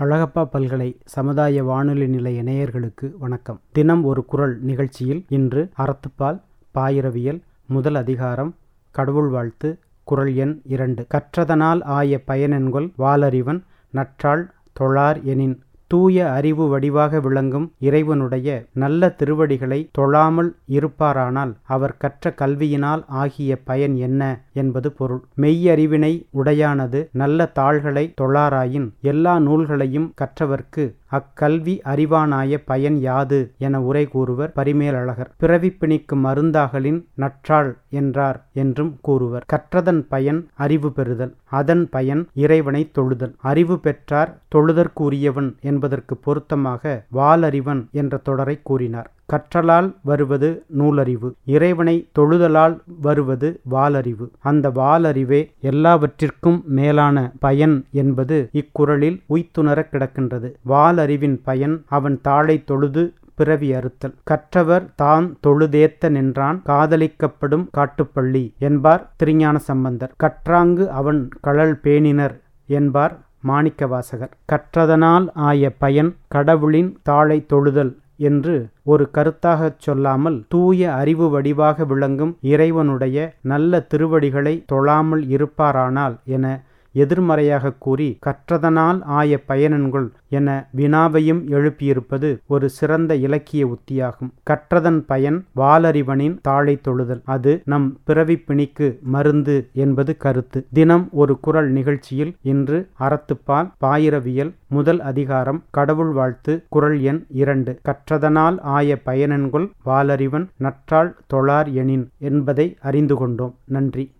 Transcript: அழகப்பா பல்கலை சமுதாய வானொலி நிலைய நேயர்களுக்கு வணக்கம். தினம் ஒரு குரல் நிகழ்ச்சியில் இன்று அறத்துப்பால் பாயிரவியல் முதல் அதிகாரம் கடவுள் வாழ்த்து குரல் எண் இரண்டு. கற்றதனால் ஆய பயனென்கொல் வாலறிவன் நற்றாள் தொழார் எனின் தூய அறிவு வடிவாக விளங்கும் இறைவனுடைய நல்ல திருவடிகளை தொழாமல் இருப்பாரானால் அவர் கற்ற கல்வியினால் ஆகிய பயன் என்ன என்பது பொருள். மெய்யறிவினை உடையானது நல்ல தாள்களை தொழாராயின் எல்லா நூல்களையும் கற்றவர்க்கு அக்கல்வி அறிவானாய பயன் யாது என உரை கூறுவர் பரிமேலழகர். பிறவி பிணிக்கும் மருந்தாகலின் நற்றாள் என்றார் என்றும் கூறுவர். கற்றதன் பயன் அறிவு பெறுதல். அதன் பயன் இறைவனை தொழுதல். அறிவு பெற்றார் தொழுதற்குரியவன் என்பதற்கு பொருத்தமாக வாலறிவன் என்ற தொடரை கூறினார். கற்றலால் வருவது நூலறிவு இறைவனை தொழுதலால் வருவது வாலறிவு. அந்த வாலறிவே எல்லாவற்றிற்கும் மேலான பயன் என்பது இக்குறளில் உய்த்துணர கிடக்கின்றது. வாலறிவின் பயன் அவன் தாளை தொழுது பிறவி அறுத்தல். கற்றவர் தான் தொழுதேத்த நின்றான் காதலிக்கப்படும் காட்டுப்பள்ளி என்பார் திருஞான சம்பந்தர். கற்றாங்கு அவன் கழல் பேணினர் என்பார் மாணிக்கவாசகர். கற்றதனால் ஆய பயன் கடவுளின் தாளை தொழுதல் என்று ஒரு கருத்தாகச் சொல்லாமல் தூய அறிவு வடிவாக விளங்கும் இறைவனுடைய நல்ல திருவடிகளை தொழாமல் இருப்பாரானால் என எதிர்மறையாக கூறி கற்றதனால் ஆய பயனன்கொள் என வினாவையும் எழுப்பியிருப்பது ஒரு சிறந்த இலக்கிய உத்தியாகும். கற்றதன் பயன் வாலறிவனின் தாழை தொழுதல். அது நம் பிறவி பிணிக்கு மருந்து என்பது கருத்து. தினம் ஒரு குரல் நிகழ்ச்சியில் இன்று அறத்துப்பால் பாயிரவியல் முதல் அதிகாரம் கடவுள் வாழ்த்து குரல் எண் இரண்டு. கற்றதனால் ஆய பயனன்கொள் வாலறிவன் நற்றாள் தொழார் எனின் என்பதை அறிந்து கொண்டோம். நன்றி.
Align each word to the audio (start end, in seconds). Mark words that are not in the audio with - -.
அழகப்பா 0.00 0.44
பல்கலை 0.44 0.96
சமுதாய 1.04 1.62
வானொலி 1.64 2.08
நிலைய 2.08 2.42
நேயர்களுக்கு 2.42 3.12
வணக்கம். 3.18 3.60
தினம் 3.72 4.04
ஒரு 4.04 4.24
குரல் 4.24 4.60
நிகழ்ச்சியில் 4.60 5.24
இன்று 5.28 5.70
அறத்துப்பால் 5.78 6.42
பாயிரவியல் 6.74 7.40
முதல் 7.66 7.94
அதிகாரம் 7.94 8.54
கடவுள் 8.90 9.28
வாழ்த்து 9.28 9.78
குரல் 10.04 10.34
எண் 10.34 10.60
இரண்டு. 10.64 11.06
கற்றதனால் 11.14 11.82
ஆய 11.82 12.20
பயனென்கொல் 12.26 12.92
வாலறிவன் 12.98 13.60
நற்றாள் 13.90 14.50
தொழார் 14.72 15.22
எனின் 15.22 15.62
தூய 15.92 16.16
அறிவு 16.32 16.64
வடிவாக 16.68 17.20
விளங்கும் 17.20 17.66
இறைவனுடைய 17.80 18.48
நல்ல 18.84 19.08
திருவடிகளை 19.20 19.80
தொழாமல் 19.98 20.50
இருப்பாரானால் 20.70 21.52
அவர் 21.66 21.96
கற்ற 21.96 22.34
கல்வியினால் 22.38 23.02
ஆகிய 23.22 23.58
பயன் 23.70 23.96
என்ன 23.96 24.22
என்பது 24.52 24.92
பொருள். 24.92 25.22
மெய்யறிவினை 25.36 26.12
உடையானது 26.42 27.00
நல்ல 27.12 27.46
தாள்களை 27.58 28.04
தொழாராயின் 28.20 28.88
எல்லா 29.00 29.34
நூல்களையும் 29.38 30.08
கற்றவர்க்கு 30.20 30.86
அக்கல்வி 31.12 31.74
அறிவானாய 31.92 32.56
பயன் 32.64 32.96
யாது 33.00 33.38
என 33.58 33.80
உரை 33.82 34.04
கூறுவர் 34.06 34.52
பரிமேலழகர். 34.52 35.30
பிறவி 35.36 35.70
பிணிக்கும் 35.80 36.24
மருந்தாகலின் 36.24 36.98
நற்றாள் 37.14 37.70
என்றார் 37.90 38.38
என்றும் 38.52 38.92
கூறுவர். 39.00 39.44
கற்றதன் 39.52 40.02
பயன் 40.08 40.40
அறிவு 40.56 40.90
பெறுதல். 40.92 41.32
அதன் 41.60 41.84
பயன் 41.88 42.22
இறைவனை 42.34 42.82
தொழுதல். 42.98 43.34
அறிவு 43.50 43.78
பெற்றார் 43.78 44.32
தொழுதற்குரியவன் 44.54 45.50
என்பதற்கு 45.78 46.14
பொருத்தமாக 46.26 46.92
வாலறிவன் 47.16 47.80
என்ற 48.00 48.16
தொடரை 48.28 48.54
கூறினார். 48.68 49.08
கற்றலால் 49.32 49.88
வருவது 50.10 50.48
நூலறிவு 50.78 51.28
இறைவனை 51.54 51.94
தொழுதலால் 52.18 52.74
வருவது 53.06 53.48
வாலறிவு. 53.74 54.26
அந்த 54.50 54.72
வாலறிவே 54.80 55.40
எல்லாவற்றிற்கும் 55.70 56.58
மேலான 56.78 57.16
பயன் 57.46 57.76
என்பது 58.02 58.38
இக்குறளில் 58.62 59.18
உய்த்துணர 59.26 59.78
கிடக்கின்றது. 59.92 60.50
வாலறிவின் 60.72 61.38
பயன் 61.50 61.76
அவன் 61.98 62.18
தாளை 62.22 62.56
தொழுது 62.64 63.04
பிறவி 63.40 63.68
அறுத்தல். 63.80 64.14
கற்றவர் 64.30 64.86
தான் 64.96 65.26
தொழுதேத்த 65.46 66.08
நின்றான் 66.16 66.56
காதலிக்கப்படும் 66.66 67.66
காட்டுப்பள்ளி 67.78 68.44
என்பார் 68.68 69.04
திருஞான 69.16 69.58
சம்பந்தர். 69.70 70.14
கற்றாங்கு 70.16 70.86
அவன் 71.00 71.28
கழல் 71.40 71.76
பேணினர் 71.84 72.36
என்பார் 72.66 73.14
மாணிக்கவாசகர். 73.44 74.32
கற்றதனால் 74.52 75.26
ஆய 75.32 75.70
பயன் 75.78 76.16
கடவுளின் 76.28 76.98
தாளை 77.02 77.46
தொழுதல் 77.52 77.92
என்று 78.16 78.54
ஒரு 78.82 79.10
கருத்தாகச் 79.14 79.78
சொல்லாமல் 79.78 80.44
தூய 80.48 80.92
அறிவு 80.92 81.26
வடிவாக 81.30 81.84
விளங்கும் 81.84 82.36
இறைவனுடைய 82.40 83.18
நல்ல 83.42 83.80
திருவடிகளை 83.80 84.64
தொழாமல் 84.72 85.22
இருப்பாரானால் 85.28 86.16
என 86.24 86.46
எதிர்மறையாக 86.92 87.72
கூறி 87.78 88.18
கற்றதனால் 88.26 89.02
ஆய 89.02 89.40
பயனன்கொள் 89.48 90.08
என 90.28 90.68
வினாவையும் 90.76 91.48
எழுப்பியிருப்பது 91.48 92.38
ஒரு 92.46 92.68
சிறந்த 92.68 93.14
இலக்கிய 93.14 93.66
உத்தியாகும். 93.66 94.32
கற்றதன் 94.50 95.04
பயன் 95.06 95.46
வாலறிவனின் 95.56 96.38
தாழை 96.42 96.80
தொழுதல். 96.88 97.22
அது 97.24 97.62
நம் 97.64 97.98
பிறவி 98.04 98.36
பிணிக்கு 98.38 98.98
மருந்து 99.02 99.68
என்பது 99.72 100.16
கருத்து. 100.16 100.66
தினம் 100.72 101.08
ஒரு 101.12 101.40
குரல் 101.40 101.70
நிகழ்ச்சியில் 101.70 102.36
இன்று 102.42 102.88
அறத்துப்பால் 103.00 103.72
பாயிரவியல் 103.80 104.52
முதல் 104.66 105.00
அதிகாரம் 105.00 105.62
கடவுள் 105.70 106.10
வாழ்த்து 106.10 106.64
குரல் 106.68 107.00
எண் 107.00 107.24
இரண்டு. 107.28 107.78
கற்றதனால் 107.84 108.60
ஆய 108.60 108.98
பயனன்கொள் 109.06 109.70
வாலறிவன் 109.86 110.46
நற்றாள் 110.56 111.16
தொழார் 111.26 111.72
எனின் 111.72 112.10
என்பதை 112.18 112.76
அறிந்து 112.80 113.16
கொண்டோம். 113.16 113.54
நன்றி. 113.64 114.12